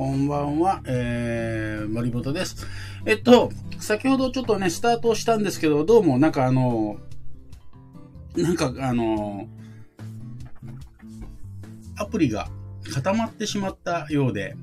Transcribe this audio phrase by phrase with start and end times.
[0.00, 0.80] こんばんは。
[0.86, 2.66] えー、森本です。
[3.04, 3.50] えっと、
[3.80, 6.96] 先ほどちょっとね、スタートしたんですけど、どうもなんかあの、
[8.34, 9.46] なんかあの、
[11.98, 12.48] アプリが
[12.94, 14.56] 固まってしまったようで、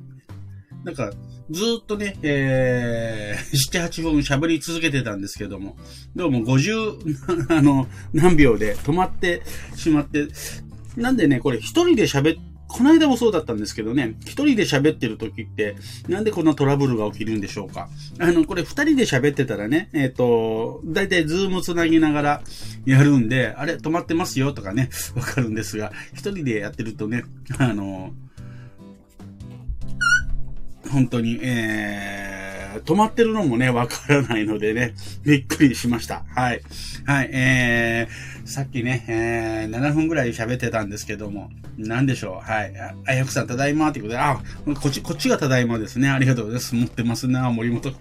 [0.83, 1.11] なんか、
[1.51, 5.77] ずっとね、えー、7、8分喋り続けてたんですけども、
[6.15, 9.43] どうも50、 あの、何秒で止まって
[9.75, 10.29] しまって、
[10.95, 15.75] なんでね、これ一人で喋ってこの間もそうだったんですけどね、一人で喋ってる時って、
[16.07, 17.89] なんでこんなトラブルが起きるんでしょうか。
[18.19, 22.41] あの、これ二人で喋ってたらね、えっ、ー、と、だいたいズームつなぎながら
[22.85, 27.23] やるんで、あれ、止まってますよとかね、わかるんですが、一人でやってるとね、
[27.57, 28.11] あの、
[30.91, 32.26] 本当に、えー、
[32.85, 36.23] 止まってるのもね、わからないのでね、びっくりしました。
[36.35, 36.61] はい。
[37.05, 42.51] はい、えー、さっきね、えー、7分ぐらい喋ってたんですけども、なんでしょう？
[42.51, 42.73] はい。
[43.07, 46.09] あやくさん、ただいまってことで、あ、こっち、こっちがただいまですね。
[46.09, 46.75] ありがとうございます。
[46.75, 47.93] 持ってますな、森本。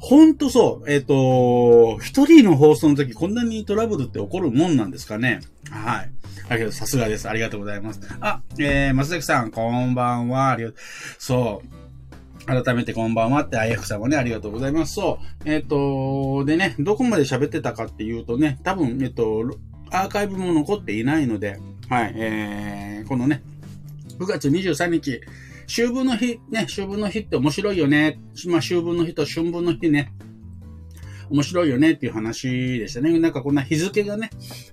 [0.00, 0.90] ほんとそう。
[0.90, 5.40] えっ、ー、と、一人の放送の時、こんなにトラブルって起こるもんなんですかね？
[5.70, 6.10] はい。
[6.48, 7.28] だけど、さすがです。
[7.28, 8.00] ありがとうございます。
[8.20, 10.50] あ、えー、松崎さん、こんばんは。
[10.50, 10.78] ありがとう。
[11.18, 11.81] そう。
[12.46, 14.94] 改めてこんばんはって、あやふさんもね、ありがとうございます。
[14.94, 15.48] そう。
[15.48, 19.44] えっ、ー、と、でね、どこまで喋ってたかっていうとね、多分、えっと、
[19.90, 23.42] アーカイブも残っていないので、はい、えー、このね、
[24.18, 25.20] 9月23日、
[25.66, 28.18] 秋分の日、ね、秋分の日って面白いよね。
[28.46, 30.12] まあ、秋分の日と春分の日ね、
[31.30, 33.18] 面白いよねっていう話でしたね。
[33.18, 34.30] なんかこんな日付がね、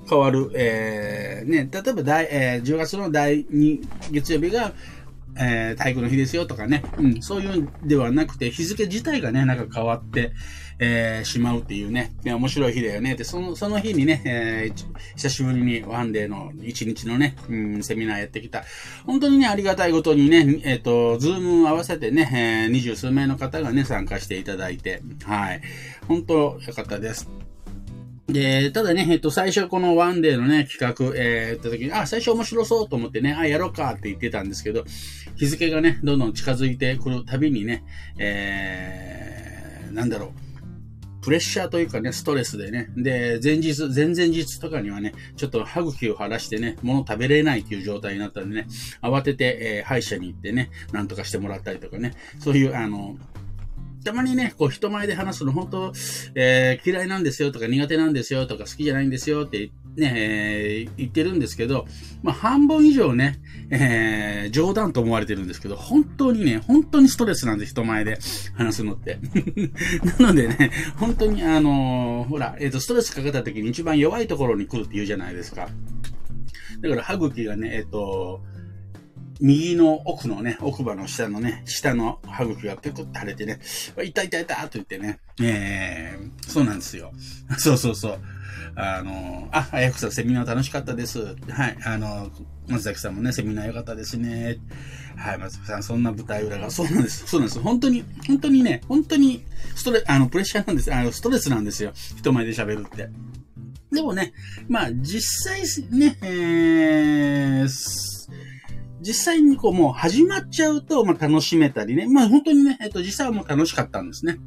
[0.10, 3.80] 変わる、えー、ね、例えば第、えー、10月の第2
[4.12, 4.74] 月曜日が、
[5.38, 10.34] えー、体育の日ですよとかね、うん、そういうんではなくて、日付自体がね、なんか変わって、
[10.80, 13.16] えー、しまうっていうね、面白い日だよね。
[13.16, 18.64] で、その、その日にね、えー、久しぶりにワンデーの一日のね、うん、セミナーやってきた。
[19.06, 25.62] 本当にね、ありがたいことにね、えっ、ー、と、ズーム合わせてね、えー、二十数名の方がね、参加していただいて、はい。
[26.08, 27.30] 本当、よかったです。
[28.32, 34.86] で、ただね、えっと、最初このワンデーのね、企画、えー、った時に、あ、最初面白そうと思ってね、あ、やろうかって言ってたんですけど、
[35.36, 37.84] 日付がね、どんどん近づいてくるたびにね、
[38.18, 40.50] えー、なんだろう、
[41.22, 48.68] プレッシャーというかね、ストレスでね、で、前日、前々日とかにはね、ちょっと歯茎を腫らしてね、物食べれないっていう状態になったんでね、
[49.02, 53.18] 慌てて、えー、歯医者に行ってね、なんとかしてもらったりとかね、そういう、あの、
[54.10, 55.94] たまにね、こう人前で話すの本当、
[56.34, 61.86] えー、嫌いなんですよとか苦手なんですよとか好きじゃないんですよってね、えー、言ってるんですけど、
[62.24, 68.18] まあ半分以上ね、えー、冗談と思われてるんですけど、本当にね、本当にストレスなんで、人前で
[68.56, 69.20] 話すのって。
[70.20, 75.70] なのでね、本当にあのー、ほら、えっ、と、ストレスかかった時に一番弱いところに来るって言うじゃないですか。
[76.82, 78.42] だから歯茎がね、えっ、と、
[79.42, 83.60] 右の奥のね、奥歯の下のね、下の歯茎がペコって腫れてね、
[83.96, 87.12] 痛い痛い痛いと言ってね、えー、そうなんですよ。
[87.58, 88.20] そうそうそう。
[88.76, 91.36] あの、あ、あやくさんセミナー楽しかったです。
[91.50, 92.30] はい、あの、
[92.68, 94.58] 松崎さんもね、セミナー良かったですね。
[95.16, 97.26] はい、松崎さん、そんな舞台裏が、そうなんです。
[97.26, 97.60] そうなんです。
[97.60, 99.44] 本当に、本当にね、本当に、
[99.76, 100.94] ストレ、あの、プレッシャーなんです。
[100.94, 101.92] あの、ストレスなんですよ。
[102.18, 103.10] 人前で喋るって。
[103.92, 104.34] でもね、
[104.68, 107.68] まあ、実際ね、えー、
[109.02, 112.08] 実際にこうもう始まっちゃうと、まあ楽しめたりね。
[112.08, 114.38] まあ本当にね、えっと実際はもう楽しかったんですね。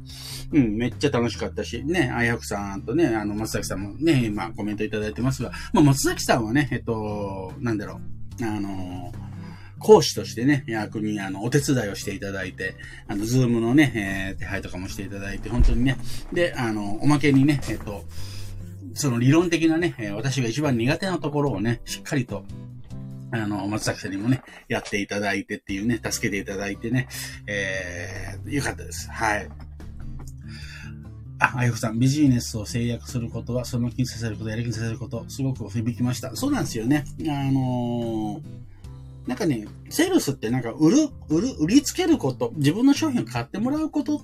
[0.51, 7.99] うん、めっちゃ楽しかったし、ね、あやくさんとね、あの、松崎さんもね、まあコメントいただいてますが、まあ松崎さんはね、えっと、なんだろ
[8.41, 9.11] う、あの
[9.79, 12.75] 講師としてね、役に、あの、お手伝いをしていただいて、
[13.07, 15.97] あの、ズームのね、えー、手配とかもしていただいて、本当にね、
[16.31, 18.03] で、あの、おまけにね、えっと、
[18.95, 22.45] その理論的なね、私が一番苦手なところをね、しっかりと、
[23.33, 27.07] あの、松崎さんにもね、やっていただいてっていうね、助けていただいてね、
[27.47, 29.09] えー、よかったです。
[29.09, 29.49] はい。
[31.39, 36.35] あ、あゆふさん、ビジネスを制約することは、その気にさせること、やる気にさせること、すごく響きました。
[36.35, 37.05] そうなんですよね。
[37.21, 44.21] あのー、なんかね、セールスってなんか売る、売る、売りつけること、自分の商品を買ってもらうことっ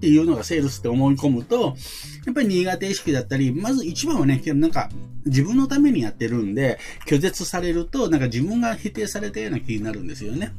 [0.00, 1.76] っていうのがセールスって思い込むと、
[2.24, 4.88] やっぱり苦手意識だったり、まず一番はね、なんか
[5.26, 10.54] 自分のためにやってるんで、拒絶されると、なんか自分が否定されたような気になるんですよね。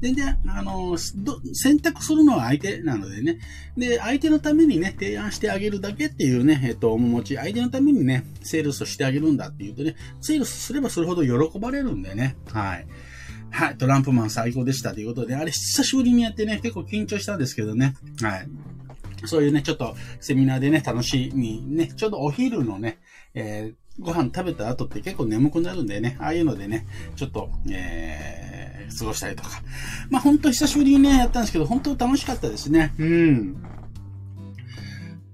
[0.00, 0.96] 全然、あの、
[1.52, 3.38] 選択するのは相手なのでね。
[3.76, 12.36] で、相手のためにね、提案してあげるだけっていうね、えっと、面持ち、相手のためにね、セールスしてあげるんだっていうとね、セールスすればするほど喜ばれるんでね。
[12.50, 12.86] はい。
[13.52, 17.94] はい、トランプマン最高でしたということで、あれ久しぶりにやってね、結構緊張したんですけどね。
[18.22, 18.48] はい。
[19.26, 22.98] そういうね、ちょっとセミナーでね、楽しみね、ちょうどお昼のね、
[23.34, 29.50] えー、ご飯食べた後って結構眠くなるんでね、ああいうのでね、ちょっと、えー、過ごしたりとか。
[30.08, 32.94] まあ、本当久しぶりにね、やったんですけど、本当楽しかったですね。
[32.98, 33.62] うん。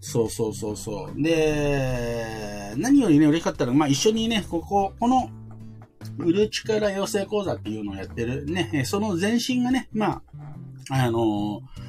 [0.01, 1.23] そうそうそうそう。
[1.23, 5.31] で、何よりね、嬉しかったのは、まあ、一緒にね、ここ、この、
[6.19, 10.23] 売る力養成講座っていうのをやってるね、その前身がね、ま
[10.91, 11.88] あ、あのー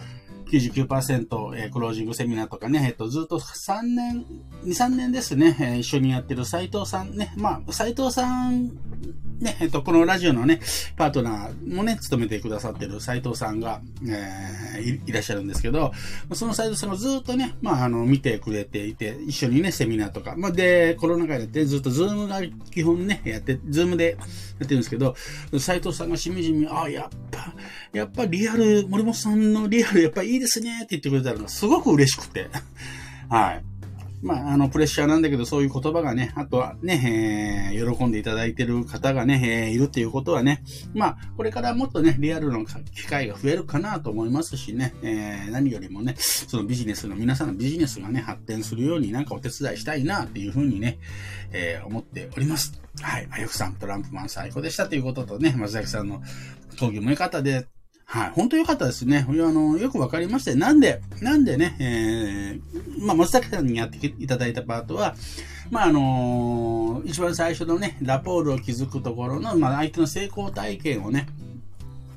[0.50, 4.26] 99%、え、クロージングセミナーとかね、えっ、と、ずっと3年、
[4.64, 8.72] 2、3年ですね、え、一緒にやってる斉藤さんね、まあ、斉藤さん
[9.40, 10.60] ね、えっと、このラジオのね、
[10.98, 15.94] パートナーもね、務めてくださってる斉藤さんが、えー、いらっしゃるんですけど、
[16.34, 22.42] その斉藤さんがずっとね、まあ、あの、見てくれていて、一緒にね、セミナーとか、まあ、で、コロナ禍でずっとズームが
[22.72, 24.18] 基本ね、やって、ズームで
[24.60, 25.16] やってるんですけど、
[25.58, 27.29] 斉藤さんがしみじみ、あ、やっ、
[27.94, 32.50] やっぱリアル、森本さんのリアルやっぱいいですねって言ってくれたのがすごく嬉しくて、
[33.30, 33.64] はい。
[34.22, 40.64] まあ、あの、プレッシャーなんだけど、そういう言葉がね、あとはね、えー、喜んでいただいてる方がね、えー、いるっていうことはね、
[40.94, 51.00] まあ、これからもっとね、リアルの機会が増えるかなと思いますしね、えー、何よりもね、そのビジネスの、皆さんのビジネスがね、発展するようになんかお手伝いしたいなっていうふうにね、
[51.52, 52.82] えー、思っております。
[53.02, 53.28] はい。
[53.32, 56.22] あゆくさん、トランプマン最高でしたということとね、松崎さんの
[56.80, 57.68] 講義も良かったで、
[58.12, 58.32] はい。
[58.32, 59.24] 本当良かったですね。
[59.30, 65.16] あの、よくわかりまして、なんで、なんでね、えー、まあ、松崎さんにやっていただいたパートは、
[65.70, 71.28] まあ、あのー、一番最初のね、ラポールを築くところの、まあ、相手の成功体験をね、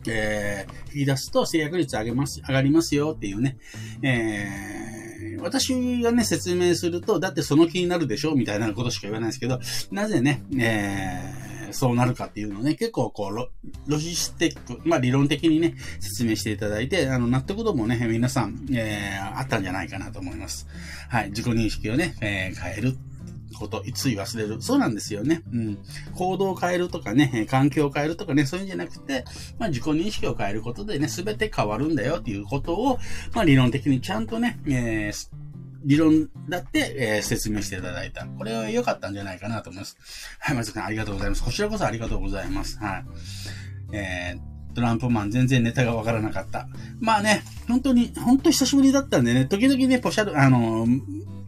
[0.06, 3.58] えー、引き出すと制約率上げます、上がりますよっていうね、
[4.00, 9.60] えー、私がね、説明すると、だってその気になるでしょみたいなことしか言わないですけど、
[9.90, 13.48] なぜね、えー、そうなるかっていうのをね、結構こうロ、
[13.86, 20.66] ロジスティック、まあ理論的にね、説明していただいて、あの、納得度もね、皆さん、えー、あったんじゃないかなと思います。
[21.08, 22.96] はい、自己認識をね、えー、変える。
[23.62, 24.60] こと、つい忘れる。
[24.60, 25.42] そうなんですよね。
[25.52, 25.78] うん。
[26.14, 29.24] 行動を変えるとかね、環境を変えるとかね、そういうんじゃなくて、
[29.58, 32.98] まあ自己認識を変えることでね、すべて変わるんだよっていうことを、
[33.34, 35.30] まあ理論的にちゃんとね、えー、
[35.84, 38.26] 理論だって、えー、説明していただいた。
[38.26, 39.96] これは良かったんじゃないかなと思います。
[40.38, 41.44] はい、まずさんありがとうございます。
[41.44, 42.78] こちらこそありがとうございます。
[42.78, 43.04] はい。
[43.92, 46.68] えー、トランプマン全然ネタがわからなかった。
[47.00, 50.86] まあね、本当に、本当久しぶりだったんでね、時々ね、ポシャル、あの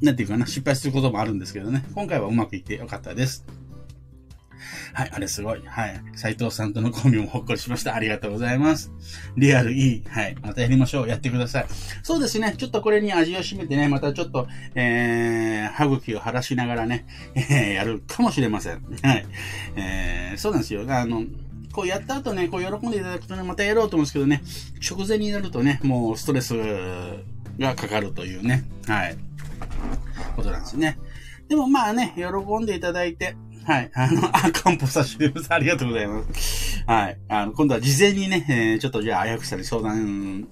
[0.03, 3.47] なんていうかな、失敗することもあるんですけどね、今回はうまくいって良かったです。
[4.93, 5.63] はい、あれすごい。
[5.67, 6.01] はい。
[6.15, 7.95] 斎藤さんとのコンビもほっこりしました。
[7.95, 8.93] ありがとうございます。
[9.37, 10.05] リアルいい。
[10.09, 10.37] はい。
[10.41, 11.09] またやりましょう。
[11.09, 11.67] やってください。
[12.03, 12.55] そうですね。
[12.57, 18.83] ちょっとこれに味を占めてね、またちょっと、えー、歯茎を晴らしながらね、えー、やるかもしれません。
[19.03, 19.27] はい。
[19.77, 20.85] えー、そうなんですよ。
[20.89, 21.25] あの、
[21.73, 24.43] こうやった後ね、こう喜んでいただくとね、またやろうと思うんですけどね、
[24.89, 26.55] 直前になるとね、もうストレス
[27.59, 29.17] がかかるというね、はい、
[30.37, 30.99] ことなんですね。
[31.49, 33.91] でもまあね、喜んでいただいて、はい。
[33.95, 35.53] あの、あ、カンポ差し入れます。
[35.53, 36.85] ありがとうございます。
[36.87, 37.19] はい。
[37.29, 40.47] あの、今度は事前にね、えー、ちょっとじゃあ、あやくさんに相談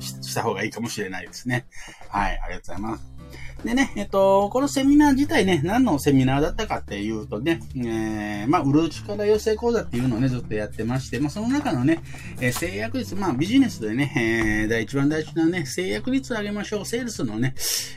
[0.00, 1.66] した方がいいかもしれないですね。
[2.08, 2.40] はい。
[2.44, 3.17] ありがとうございます。
[3.64, 12.00] でね、えっと、このセミナー自体ね、何のセミナーだったかっていうとね、えー、まあ、売る力養成講座っていうのをね、ずっとやってまして、まあ、その中のね、
[12.40, 17.54] えー、制約率、まあ、ビジネスでね、えー、第一番大事なね、制約率を上げましょう、セールスのね、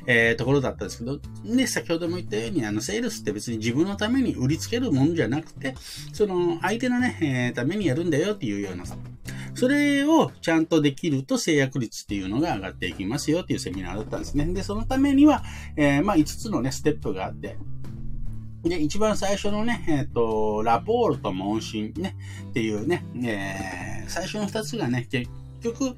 [0.07, 5.75] えー、ところだったんですけど、ね、先ほども言ったように、あの、セールスって別に自分のために売りつけるもんじゃなくて、
[6.11, 8.83] その、相手のね、えー、ためにやるんだよっていうような、
[9.61, 14.43] それをちゃんとできると制約率っていうのが上がっていきますよっていうセミナーだったんですね。
[14.47, 15.43] で、そのためには、
[15.75, 17.57] えー、まあ5つのね、ステップがあって、
[18.63, 22.15] で、一番最初のね、えっ、ー、と、ラポールと問診ね、
[22.49, 25.29] っていうね、えー、最初の2つがね、結
[25.61, 25.95] 局、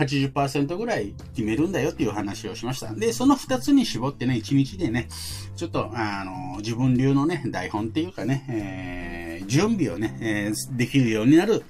[0.00, 2.92] 80%ぐらい決めるんだよっていう話をしました。
[2.94, 5.08] で、その二つに絞ってね、一日でね、
[5.56, 11.62] ちょっと、あの、自分流のね、台本っていうかね、えー、準備をね、えー、できるようになる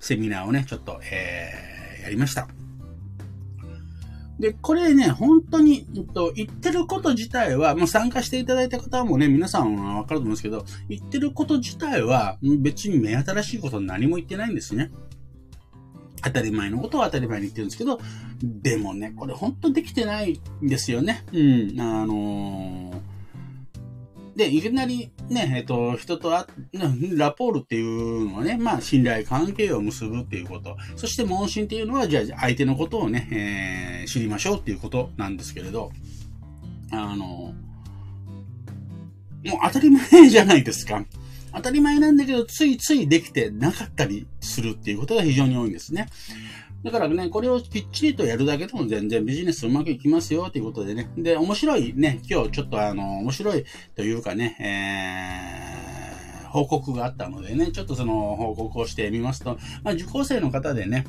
[0.00, 2.48] セミナーをね、ちょっと、えー、やりました。
[4.38, 14.90] で、これね、本当に、えっと、言ってること自体は、もう参加していただいた方もね、皆さんはわかると思うんですけど、言ってること自体は、別に目新しいこと何も言ってないんですね。
[16.26, 18.00] 当たり前のことを当たり前に言ってるんですけど、
[18.42, 21.24] でもね、これ本当できてないんですよね。
[21.32, 23.16] うん、あのー
[24.36, 26.46] で、いきなりね、えっと、人とあ、
[27.16, 30.76] ラポールっていうのはね、まあ、信頼関係を結ぶっていうこと。
[30.94, 35.90] そして問診っていうのは、じゃあ、相手のことをね、えー、知りましょうっていうことなんですけれど、
[36.92, 37.54] あの、もう
[39.64, 41.02] 当たり前じゃないですか。
[41.56, 46.08] 当たり前なんだけど、ついついできてなかったりするっていうことが非常に多いんですね。
[46.84, 51.10] だからね、これをきっちりとやるだけでも全然ビジネスうまくいきますよということでね。
[51.16, 61.06] で、面白いね、今日ちょっとあの、面白いというかね、え報告があったのでね、ちょっとその報告をしてみますと、まあ、受講生の方でね、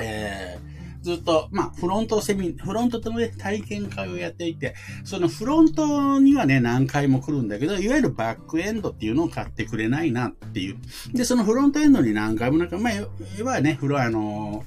[0.00, 0.71] えー
[1.02, 10.76] ずっと、まあ、フロントセミ、フロントとね、体験会をやっていて、そのフロントにはね、何回も来るんだけど、いわゆるバックエンドっていうのを買ってくれないなっていう。
[11.12, 14.64] で、そのフロントエンドに何回もなんか、まあ、いわゆるね、フロ、あの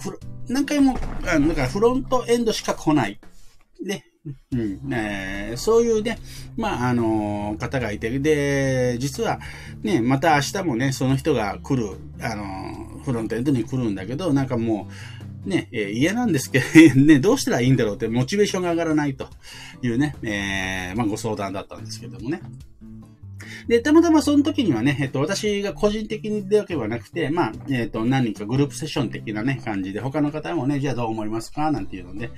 [0.00, 3.20] フロ、何回も、あの、だからフロントエンドしか来ない。
[3.84, 4.06] ね、
[4.52, 6.18] うん、えー、そういうね、
[6.56, 9.38] まあ、あの、方がいて、で、実は、
[9.82, 14.88] ね、また明日もね、その人が来る、あの、フロントエンドに来るんだけど、なんかも
[15.44, 16.64] う、ね、え、嫌なんですけど、
[17.00, 19.28] ね、どうしたらいいんだろうって、モチベーションが上がらないと
[19.80, 22.40] いうね、え、まあ、ご相談だったんですけどもね。
[23.68, 31.70] で、たまたまその時にはね、えっと、私が個人的にでわけはなくて、まあ、えっと、何人かグループセッション的なね、感じで、他の方もね、じゃあどう思いますか？
[31.70, 32.30] なんていうので、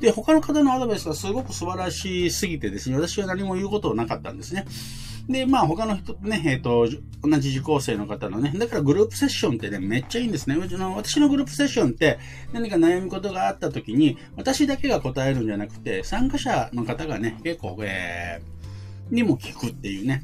[0.00, 4.64] で、他の方のアドバイスがすごく素晴らしすぎてですね、私は何も言うことなかったんですね。
[5.28, 6.88] で、まあ他の人ね、えっ、ー、と、
[7.22, 10.56] 同じ受講生の方のね、だからグループセッションってね、めっちゃいいんですね。
[10.56, 12.18] うちの、私のグループセッションって
[12.52, 20.22] 何か悩み事があった時に、私だけが答えるんじゃなくて、参加者の方がね、結構、えー、にも聞くっていうね。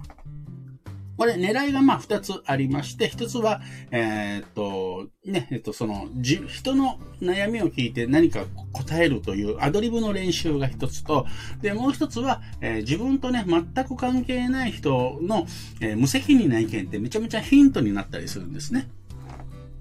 [1.16, 11.26] これ狙いがまあ二つありまして、一つは、えー、っと、ね、えっと、その、じ、人の悩みを聞いて何か答えるというアドリブの練習が一つと、
[11.62, 15.46] で、もう一つは、えー、自分とね、全く関係ない人の、
[15.80, 18.88] えー、無責任な意見ってめちゃめちゃヒントになったりするんですね。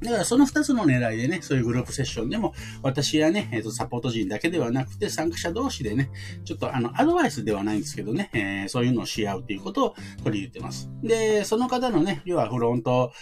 [0.01, 6.09] だからその二つの狙いでね、そういうグループセッションでも、私やね、えっ、ー、と、サポート陣だけではなくて、参加者同士でね、
[6.43, 10.89] ちょっとあの、アドバイスではないんですけどね、えー、そういうのをし合うということを取り入れてます。
[11.03, 13.13] で、その方のね、要はフロント、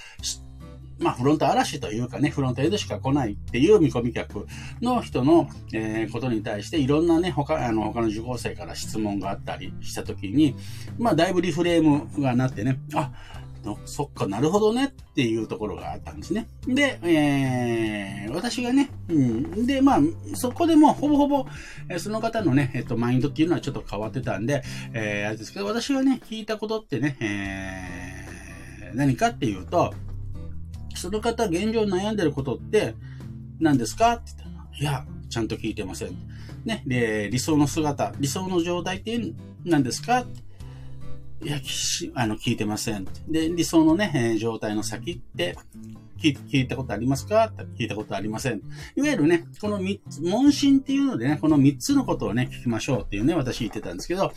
[0.99, 4.47] まあ、フロント嵐というかね、フロントエイドしか来ないっていう見込み客
[4.81, 10.55] の人の、えー、ことに対して、いろんなね、他、あの、他の受講生から質問があったりしたときに、
[10.97, 13.11] まあ、だいぶリフレームがなってね、あ、
[13.63, 16.47] のそっか、なるほどねっていうところがあったんですね。
[16.67, 19.65] で、えー、私がね、うん。
[19.65, 19.99] で、まあ、
[20.35, 21.45] そこでもほぼほぼ、
[21.89, 29.93] えその方のね、えっと、マインドっていうのはちょっと変わってたんで、えー、あれですけど、私がね、聞いたことってね、えー、何かっていうと、
[30.95, 32.93] その方現状悩んでることって
[33.59, 34.13] 何ですか？
[34.13, 36.09] って言ったら、いや、ちゃんと聞いてません。
[36.65, 39.19] ね、で、理想の姿、理想の状態って
[39.65, 40.25] 何ですか？
[41.43, 41.59] いや、
[42.15, 43.05] あの、聞いてません。
[43.27, 45.57] で、理想のね、えー、状態の先って
[46.17, 47.51] 聞、聞いたことありますか？
[47.77, 48.61] 聞いたことありません。
[48.95, 54.31] いわゆるね、この三つ、問診っていうのでね、この三つのことをね、聞きましょうっていうね、私言ってたんですけど、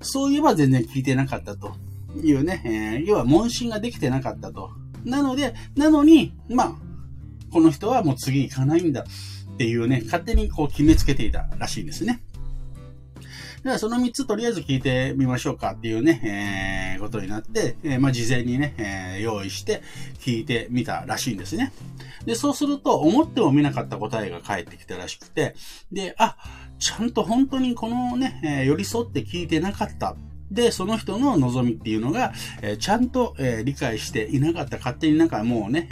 [0.00, 1.74] そういえば全然聞いてなかったと
[2.22, 4.70] いうね、えー、要は問診ができてなかったと。
[5.04, 6.72] なので、なのに、まあ、
[7.50, 9.06] この人はもう次行かないんだ
[9.54, 12.22] っていうね、勝手にこう決めつけていたらしいんですね。
[13.62, 19.82] ではその3つとりあえず聞いてみましょうかっていうね、えー、ことになって、えー、まあ、事前にね、えー、用意して
[20.20, 21.72] 聞いてみたらしいんですね。
[22.24, 25.54] で、そうすると、思っても見なかった答えが返ってきたらしくて、
[25.90, 26.36] で、あ、
[26.78, 30.14] ちゃんと本当にこのね、え寄り添って聞いてなかった
[30.50, 34.78] で、その人の望みっていうのが、えー、ちゃんと、えー、理解していなかった。
[34.78, 35.88] 勝手になんかもうね、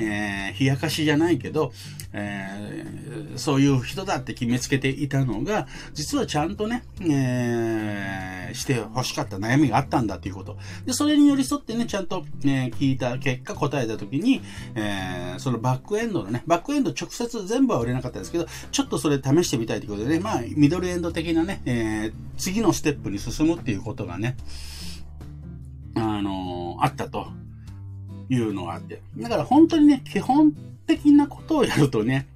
[0.54, 1.72] えー、冷やかしじゃないけど、
[2.12, 10.56] えー、そういう人だって決めつけていたのが、実はちゃんとね、えー、して欲しかった悩みがあったんだっていうこと。
[10.86, 14.40] で、それに寄り添ってね、ちゃんと、ね、聞いた結果答えたときに、
[14.74, 24.36] えー、そのバックエンドのね、バックエンド直接全部は売れなかったですけど、ちょっとそれ試してみたいということでね、まあ、ミドルエンド的なね、えー、次のステップに進むっていうことがね、
[25.94, 27.28] あのー、あったと
[28.28, 29.00] いうのがあって。
[29.16, 30.52] だから本当にね、基本
[30.86, 32.28] 的なことをやるとね、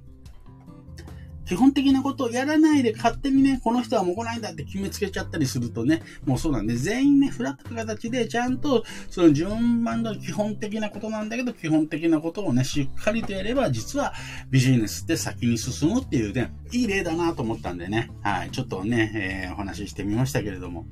[1.51, 14.13] 基本的なことをやらないで勝手にね、この人はもう来ないんだって決めつけちゃったりするとね、もうそうなんで、全員ね、フラットな形でちゃんと、その順番の基本的なことなんだけど、基本的なことをね、しっかりとやれば、実は
[14.49, 20.85] ビジネスって先に進むっていうね、いい例だなと思ったんでね、はい、ちょっとね、えー、お話ししてみましたけれども、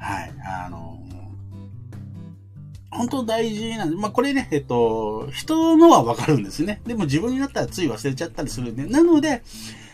[0.00, 1.00] はい、あの
[2.92, 6.82] 本当大事なんで、まあ、これね、えっと、人のはわかるんですね。
[6.86, 9.42] でも自分になったらつい忘れちゃったりするんで、なので、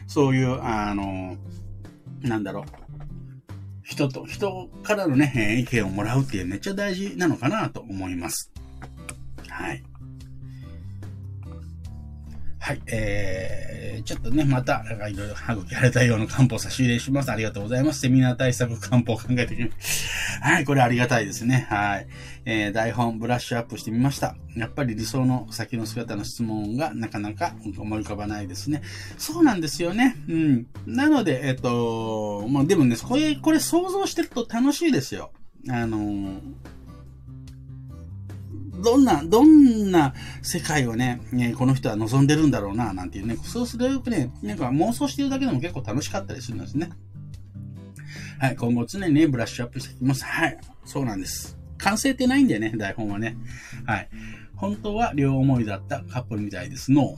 [0.08, 1.36] そういう、あの、
[2.22, 2.64] なんだろう、
[3.84, 8.50] 人と、人からのね、意見をもらうっていうめっちゃ大事なのかなと思います。
[9.48, 9.84] はい。
[12.60, 17.30] はい、えー、ちょっとね、また、いろいろ歯茎荒れたような漢方差し入れします。
[17.30, 18.00] ありがとうございます。
[18.00, 20.08] セミナー対策漢方考えてきます。
[20.42, 21.66] はい、これありがたいですね。
[21.70, 22.06] はい。
[22.44, 24.36] えー、台本ブラッシュアップしてみました。
[24.56, 28.82] やっぱり理想の先の姿の質問がなかなか思い浮かばないですね。
[29.18, 30.16] そうなんですよね。
[30.28, 30.66] うん。
[30.86, 35.30] なので、えっと、まあ、でもね、これ、これ想像してると楽しいですよ。
[35.70, 36.40] あの
[38.82, 46.90] どんな、どんな世界をね、ねこの人は望んでるんだろうな、なんていうね、そうするとね、なんか妄想してるだけでも結構楽しかったりするんですね。
[48.40, 50.24] はい、今後常にね、ブラッシュアップしていきます。
[50.24, 51.58] はい、そうなんです。
[51.78, 53.36] 完成ってないんだよね、台本はね。
[53.86, 54.08] はい。
[54.58, 57.14] 本当は両思いだったカップルみたいですの。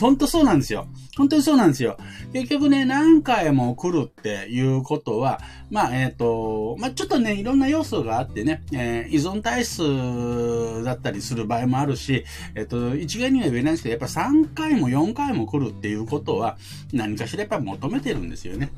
[0.00, 0.88] 本当そうなんですよ。
[1.16, 1.96] 本当にそうなんですよ。
[2.32, 12.24] 結局ね、何回も来るっていうことは、まあ、えっ、ー、と、まあ、ちょっとね、いろんな要素があってね、えー、依存体質だったりする場合もあるし、
[12.56, 16.58] えっ、ー、と、一概には言えないんですけど、やっぱ3回も4回も来るっていうことは、
[16.92, 18.72] 何かしらやっぱ求めてるんですよね。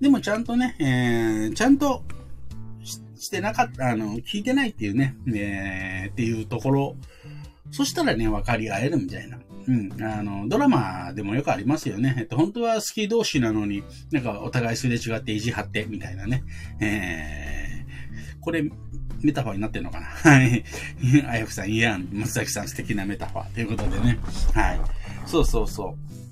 [0.00, 2.04] でもちゃんとね、えー、ちゃんと
[3.18, 6.96] してなかった、あの、聞いてないっていうね、えー、っていうところ
[7.70, 9.38] そしたらね、分かり合えるみたいな。
[9.66, 10.02] うん。
[10.02, 12.14] あの、ドラマでもよくありますよね。
[12.18, 16.42] えっと、本当は好き同士なのに、なんかお互いすれ違って意地張って、みたいなね。
[16.80, 18.64] えー、これ、
[19.20, 20.64] メタファーになってるのかなはい。
[21.28, 24.18] あやふさん、いやん、松崎さん素敵なメタファーということでね。
[24.54, 24.80] はい。
[25.26, 26.27] そうそうそう。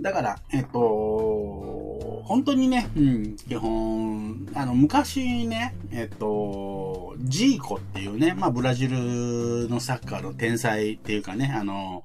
[0.00, 12.04] だから、えっと、本当にね、うん、基本、あの、昔ね、えっと、ジーコっていうね、まあ、ブラジルのサッカーの天才っていうかね、あの、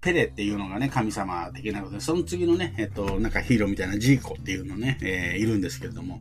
[0.00, 6.20] ペレっていうのがね、神様的なことで、その次のね、えっと、なんかヒーローみたいなジーコっていうのね、えー、いるんですけれども、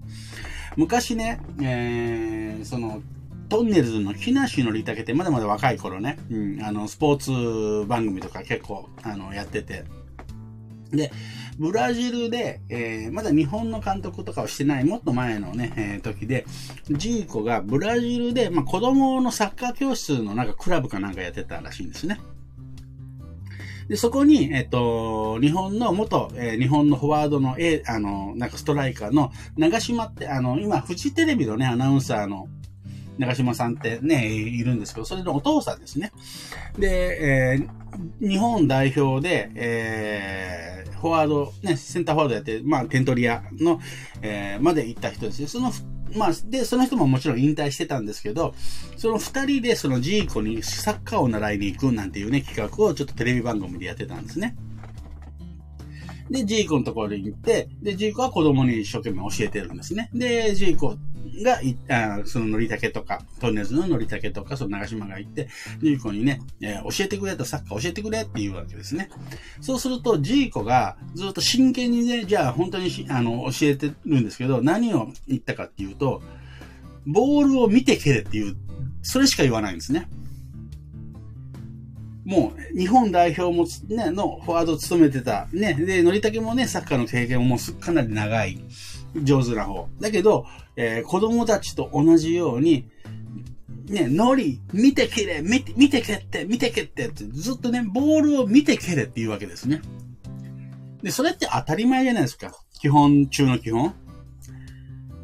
[0.77, 3.01] 昔ね、えー、その、
[3.49, 9.83] トンネルズの木梨憲武ってまだまだ若い頃ね、うん、あの、スポーツ番組とか結構、あの、やってて、
[10.93, 11.11] で、
[11.57, 16.45] ブラジルで、えー、まだ日本の監督とかをしてない、もっと前のね、えー、時で、
[16.89, 22.19] ジーコがブラジルで、まあ、子供のサッカー教室のなんかクラブかなんかやってたらしいんですね。
[23.87, 32.47] で、そこに、えっ、と、日本の元、えー、日本のフォワードの、えあの、なんかストライカーの長島って、あの、今、フジテレビのね、アナウンサーの、
[33.17, 36.11] 長島さんってね、いるんですけど、それのお父さんですね。
[36.77, 43.79] で、えー、日本代表で、えー、フォワード、ね、センターフォワードやって、まあ、テントリアの、
[44.21, 45.47] えー、まで行った人ですね。
[45.47, 45.71] その、
[46.15, 48.53] まあ、で、その人ももちろん引退してたんですけど、
[48.97, 54.55] その二人でそのジーコにサッカーを習いに行くなんていうね、企画をちょっとテレビ番組でやってたんですね。
[56.29, 60.09] で、ジーコのところに行って、で、ジーコは子供に一生懸命教えてるんですね。
[60.13, 60.97] で、ジーコ
[61.43, 65.47] がい、あその乗り竹とか、トンネルズの乗り竹とか、その長島が行って、
[65.81, 69.09] ジーコにね、えー、教えてくれと、サッカー教えてくれって言うわけですね。
[69.61, 76.21] そうすると、ジーコがずっと真剣にね、じゃあ本当にあの、教えてるんですけど、何を言ったかっていうと、
[77.05, 78.55] ボールを見て蹴れっていう、
[79.01, 80.07] それしか言わないんですね。
[82.25, 85.47] もう、日本代表もね、のフォワードを務めてた。
[85.51, 88.63] ね、で、のりたけもね、サッカーの経験ももうかなり長い。
[89.21, 89.87] 上手な方。
[89.99, 92.89] だけど、えー、子供たちと同じように、
[93.85, 99.81] ね、ノリ、見てけれ、見て、見てけって、見てけってって、ずっとね、ボールを見てけれっていうわけですね。
[101.01, 102.53] で、それって当たり前じゃないですか。
[102.79, 103.93] 基本中の基本。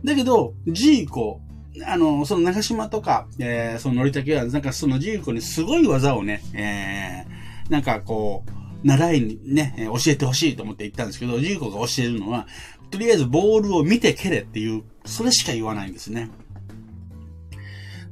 [0.04, 1.42] だけど、ジーコ、
[1.86, 12.48] あの、その長島とか、えー、そのノリタケは、なんかそのジーコにすごい技をね、えー、なんかこう、習いにね、教えてほしいと思って行ったんですけど、ジーコが教えるのは、
[12.92, 16.30] とりあえずボールを見て蹴れっていう、それしか言わないんですね。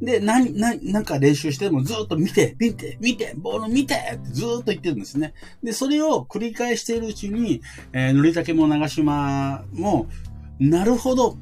[0.01, 5.33] で、な、な、なんか練習してもずっと見て、見て、見て、ボール見てってずっと言ってるんですね。
[5.63, 7.61] で、それを繰り返しているうちに、
[7.93, 10.07] えー、塗りたけも長島も、
[10.59, 11.35] なるほどっ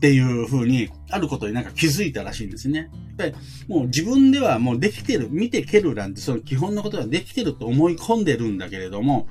[0.00, 2.78] ていう風に、あることになんか気づいたらしいんですね。
[2.78, 3.34] やっぱり
[3.68, 9.28] もう自分ではもうできてる、見て蹴るなんてその基本のことができてると思い込んでるんだけれども、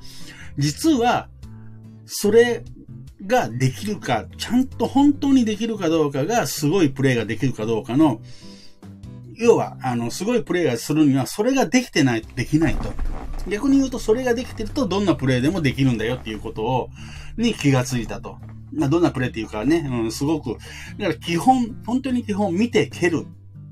[0.56, 1.28] 実は
[2.06, 2.64] それ
[3.26, 8.20] ができるか、ちゃんと本当にできるかどうかが、すごいプレイができるかどうかの、
[9.36, 12.92] 要は、あの、すごいプレイがするには、それができてない、できないと。
[13.48, 16.90] 逆に言うと、それができてると、どんなプレイでもできるんだよっていうことを、
[17.36, 18.38] に気がついたと。
[18.72, 20.58] まあ、どんなプレイっていうかね、うん、すごく、
[20.98, 23.26] だから基本、本当に基本見て蹴る。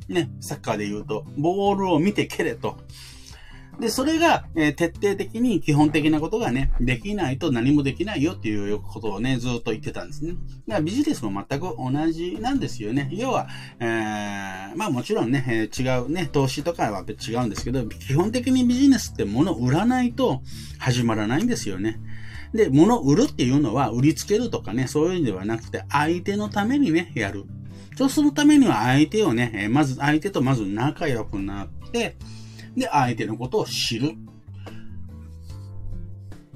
[0.09, 2.79] ね、サッカーで言うと、ボールを見て蹴れと。
[3.81, 10.33] で、それが、えー、徹底的に基本的なことがね、できないと何もできないよっていうことをね、ずっと言ってたんですね。
[10.33, 13.09] だからビジネスも全く同じなんですよね。
[13.13, 13.47] 要は、
[13.79, 20.43] えー、まあもちろんね、えー、違うね、投資とかは違うんですけど、基本的にビジネスって物を売らないと
[20.79, 22.01] 始まらないんですよね。
[22.53, 27.45] で、物を売るっていうのは売りつけるとかね、そういうんではなくて、相手のためにね、やる。
[27.97, 32.17] そうするためには相手をね、まず相手とまず仲良くなって、
[32.79, 34.15] で、相手のことを知る。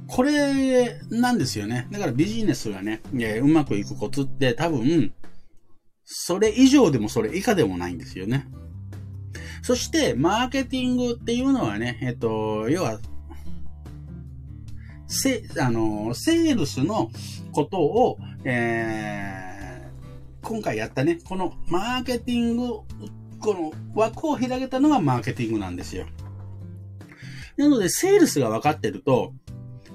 [0.07, 1.89] これなんですよね。
[1.91, 3.01] だからビジネスがね、
[3.41, 5.13] うまくいくコツって多分、
[6.05, 8.47] それ以上でもそれ以下でもないんですよね。
[9.63, 12.99] そして、マーケティングっていうのはね、えっと、要は、
[15.07, 17.11] せ、あの、セールスの
[17.53, 22.81] ことを、えー、今回やったね、このマーケティング、
[23.43, 26.07] この枠を広げたのがマーケティングなんですよ。
[27.57, 29.35] なので、セールスが分かってると、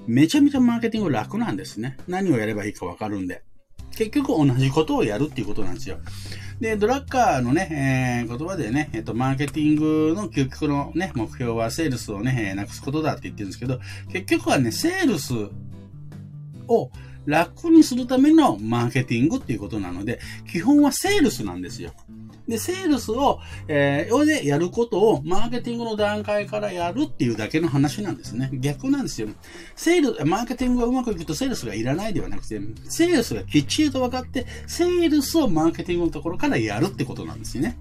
[0.06, 1.98] めちゃめちゃマーケティング楽なんですね。
[2.08, 3.44] 何をやればいいか分かるんで。
[3.96, 5.98] 結局同じことをやるっていうことなんですよ。
[6.60, 13.80] で、ドラッカーのね、えー、言葉でね、えっ、と、マーケティングの究極のね、目標はセールスをねえ、なくすことだって言ってるんですけど、
[14.12, 15.34] 結局はね、セールス
[16.68, 16.92] を
[17.26, 20.20] 楽にするためのマーケティングっていうことなので、
[20.52, 21.92] 基本はセールスなんですよ。
[22.48, 28.50] で、セールスを、えー、でやることをマーケティングの段階からやるっていうだけの話なんですね。
[28.54, 29.28] 逆なんですよ。
[29.76, 37.78] セール、マーケティングがうまくいくとセールスがいらないではなくて、セールスがきっちりと分かって、セールスをマーケティングのところからやるってことなんですよね。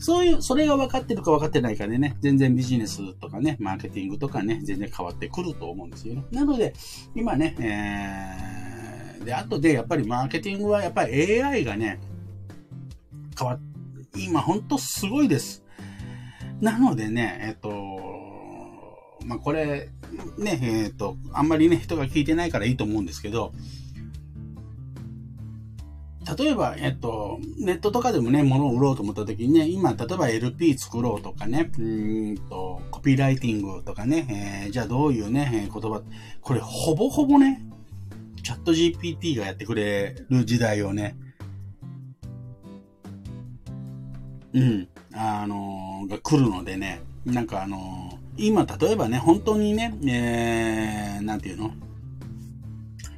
[0.00, 6.24] そういう、それが分かってるか分かってないかでね、全然ビジネスとかね、マーケティングとかね、全然変わってくると思うんですよね。
[6.32, 6.72] なので、
[7.14, 7.54] 今ね、
[9.18, 12.00] えー、で、あとで、やっぱりマーケティングはやっぱり AI がね、
[13.40, 13.60] 変わっ、
[14.16, 15.64] 今ほんとすごいです。
[16.60, 17.70] なのでね、えっと、
[19.24, 19.88] まあ、これ、
[20.38, 23.52] ね、えっと、あんまりね、人が聞いてないからいいと思うんですけど、
[26.38, 36.02] 例えば、えっと、ネットとかでもね、物を売ろうと思った時にね、今、例えば LP 作ろうとかね、うんと、コピーライティングとかね、えー、じゃあどういうね、言葉、
[36.42, 37.64] これほぼほぼね、
[38.42, 41.16] チャット GPT がやってくれる時代をね、
[44.52, 51.72] うん、あのー、が来るのでね、なんかあのー、今例えばね、本当にね、えー、なんていうの？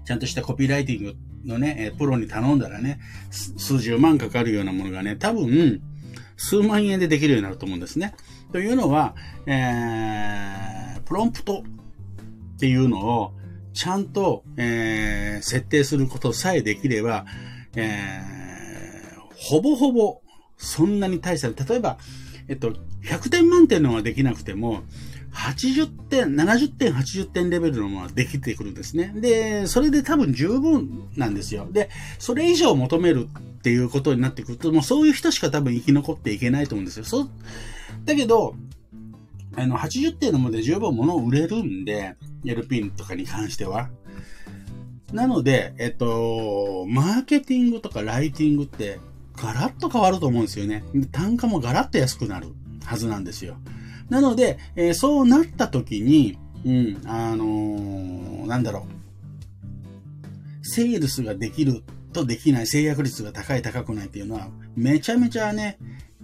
[0.04, 1.14] ちゃんとしたコピーライティング
[1.44, 5.80] のね、プロに頼んだらね、数十万かかるようなものがね、多分、
[6.36, 8.14] 数万円でできるようになると思うんですね。
[8.52, 9.14] というのは、
[9.46, 11.62] えー、プロンプト
[12.56, 13.32] っていうのを
[13.72, 17.26] ちゃんと、えー、設定することさえできれば、
[17.76, 20.21] えー、ほぼほぼ
[20.62, 21.98] そんなに大した、例えば、
[22.48, 22.72] えっと、
[23.02, 24.82] 100点満点のができなくても、
[25.32, 29.12] 80点、70点、80点レベルのものができてくるんですね。
[29.16, 31.66] で、それで多分十分なんですよ。
[31.70, 37.04] で、それ以上求めるっていうことになってくると、もうそういう人しか多分生き残っていけないと思うんですよ。
[37.04, 37.30] そう、
[38.04, 38.54] だけど、
[39.56, 43.90] あの、80点のもので十分物を売れるんで、LP とかに関しては。
[45.12, 48.98] なので、えっと、マーケティングとかライティングって
[49.36, 50.84] ガラッと変わると思うんですよね。
[51.10, 52.48] 単価もガラッと安くなる
[52.84, 53.56] はずなんですよ。
[54.08, 58.86] なので、えー、そうなった時に、うん、あのー、なんだろ
[60.62, 60.66] う。
[60.66, 65.78] セールスができるとできない、制約率が高い高くないっていうのは、めちゃめちゃね、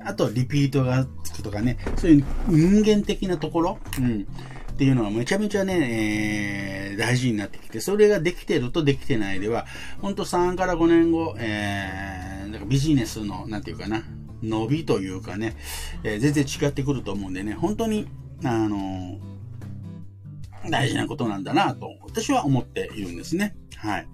[0.04, 4.26] あとリピートがつくとかね、そういう人間的なところ、うん、
[4.72, 9.66] っていうのはめちゃめちゃね、えー、大事になってきて、それができてるとできてないでは、
[10.00, 14.02] ほんと3から5年後、えー、なんかビジネスの、なんていうかな、
[14.42, 15.56] 伸びというかね、
[16.04, 18.08] えー、全然違ってくると思うんでね、本当に、
[18.44, 19.20] あのー、
[20.70, 23.56] 大事なことなんだなと、私は思っているんですね。
[23.76, 24.06] はい。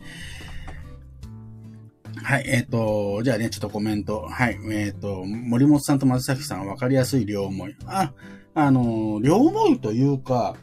[2.22, 4.22] はい、えっ、ー、と、じゃあね、ちょっとコメント。
[4.22, 7.76] はい、えっ、ー、と、森本さんと松崎さん、わかりやすい両思い。
[7.86, 8.12] あ、
[8.54, 10.56] あの、両思いというか、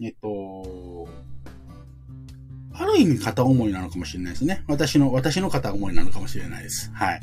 [0.00, 1.08] えっ、と、
[2.80, 4.64] ある意味片思いなのかもしれないですね。
[4.66, 6.90] 私の、私の片思いなのかもしれないです。
[6.94, 7.20] はい。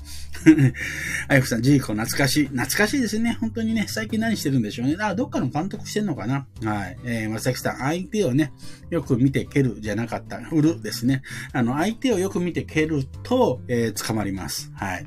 [1.30, 2.46] あゆくさん、ジーコ懐かしい。
[2.46, 3.38] 懐かしいですね。
[3.42, 4.96] 本当にね、最近何してるんでしょうね。
[5.00, 6.98] あ、どっかの監督してんのかなはい。
[7.06, 8.54] えー、まさきさん、相手をね、
[8.92, 10.38] よく見て蹴るじゃなかった。
[10.52, 11.24] 売るですね。
[11.54, 14.72] あの、相手をよく見て蹴ると、えー、捕まります。
[14.76, 15.06] はい。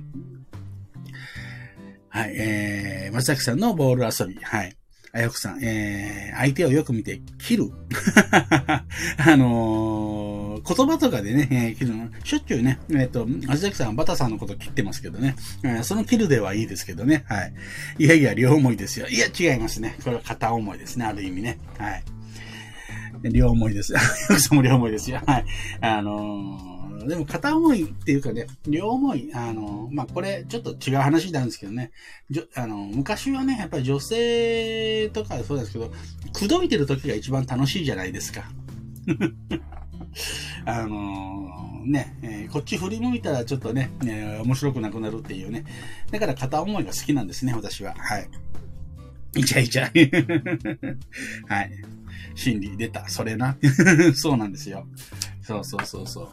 [2.09, 4.35] はい、えー、松崎さんのボール遊び。
[4.43, 4.80] はい。
[5.13, 7.71] あやくさん、えー、相手をよく見て切る。
[9.19, 17.53] あのー、言葉とかでね、えー、切るの、しょっちゅうね、えっ、ー、と、あじさきさんバタさんのこと切ってますけどね、えー、その切るではいいですけどね、はい。
[17.99, 19.09] いやいや、両思いですよ。
[19.09, 19.97] いや、違いますね。
[20.05, 21.59] これは片思いですね、ある意味ね。
[21.79, 22.05] はい。
[23.25, 23.95] 両思いです。
[23.99, 25.21] あやくさんも両思いですよ。
[25.27, 25.45] はい。
[25.81, 26.70] あのー
[27.07, 31.93] でも片思いっていうかね、両思い、あの、まあ、これちょっと違う話なんですけどね、
[32.31, 35.91] じょあの、昔はね、やっぱり女性とかそうですけど、
[36.33, 38.51] 口説いてる時が一番楽しいじゃないですか。
[40.67, 45.65] あのね、えー、こっち振り向いたらちょっとね、えー、面白くなくなるっていうね。
[46.11, 47.95] だから片思いが好きなんですね、私は。
[47.97, 48.29] はい。
[49.37, 49.87] イチャイチャ。
[51.47, 51.71] はい。
[52.35, 53.09] 心理出た。
[53.09, 53.57] それな。
[54.15, 54.87] そうなんですよ。
[55.43, 56.29] そうそうそうそう。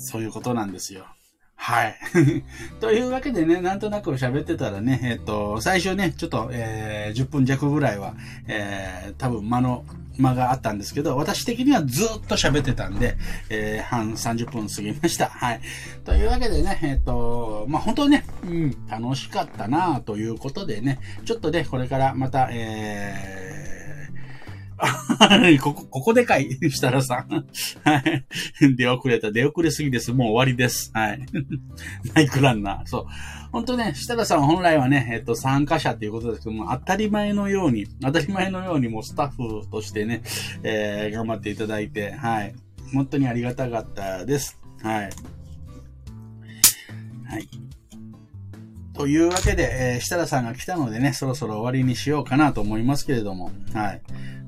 [0.00, 1.06] そういうことなんですよ。
[1.62, 1.94] はい。
[2.80, 8.14] というわけでね、なんとなく喋ってたらね、えっ、と、最初ね、ちょっと、えー、10分弱ぐらいは、
[8.48, 9.84] えー、多分間の、
[10.18, 13.16] 間があったんですけど、私的にはずっと喋ってたんで、
[13.50, 15.26] えー、半30分過ぎました。
[15.26, 15.60] はい。
[16.04, 23.49] というわけでね、えっ、と、まあ、本当ね、うん、楽しかったなということでね、ちょっとね、これからまた、えー、
[25.60, 27.46] ここ、ここでかい、 設楽さん。
[27.84, 28.24] はい。
[28.76, 29.30] 出遅れた。
[29.30, 30.12] 出遅れすぎです。
[30.12, 30.90] もう終わりです。
[30.94, 31.26] はい。
[32.14, 32.86] マイクランナー。
[32.86, 33.06] そう。
[33.52, 40.22] 本当ね、設楽さん本来はね、えっと、参加者ということですけども、当たり前のように、当たり前のようにもうスタッフとしてね、
[40.62, 42.54] えー、頑張っていただいて、はい。
[42.94, 44.58] 本当にありがたかったです。
[44.82, 45.10] はい。
[47.30, 47.69] はい。
[49.00, 54.02] というわけで、えー、設楽さんが来たのでね、そろそろ終わりにしようかなと思いますけれども、はい。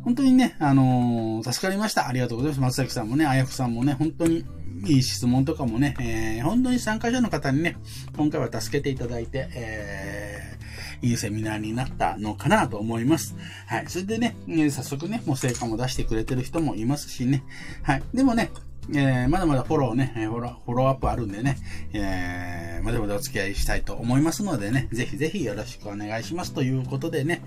[0.04, 2.06] 本当にね、あのー、助かりました。
[2.06, 2.60] ありがとうございます。
[2.60, 4.44] 松崎さんもね、あやふさんもね、本当に
[4.84, 7.78] いい質問とかもね、えー、本当に参加者の方にね、
[8.14, 13.34] 今回は助けていただいて、えー、いいセミナーになったのかなと思います。
[13.66, 13.84] はい。
[13.88, 14.36] それでね、
[14.70, 17.42] 早速ね、もう成果も出してくれてる人もいますしね。
[17.82, 18.02] はい。
[18.12, 18.50] でもね、
[18.90, 21.56] えー、まだまだフォローね、フォロー、フォローアップあるんでね、
[21.92, 27.42] えー、まだまだお付き合いしたいと思いますのでね、ぜひぜひよろしくお願いしますということでね、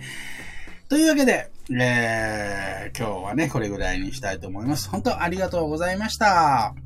[0.88, 4.90] というわけで、えー、今日はね、これぐらいにしたいと思います。
[4.90, 6.85] 本当ありがとうございました。